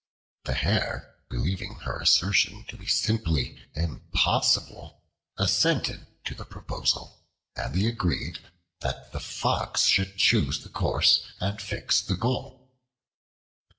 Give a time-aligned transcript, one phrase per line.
[0.45, 5.03] The Hare, believing her assertion to be simply impossible,
[5.37, 7.21] assented to the proposal;
[7.55, 8.39] and they agreed
[8.79, 12.67] that the Fox should choose the course and fix the goal.